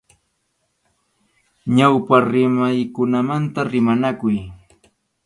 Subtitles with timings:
[1.77, 4.37] Ñawpa rimaykunamanta rimanakuy.